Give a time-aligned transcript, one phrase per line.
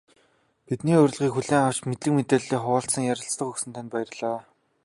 [0.67, 4.39] Бидний урилгыг хүлээн авч, мэдлэг мэдээллээ хуваалцан ярилцлага өгсөн танд баярлалаа.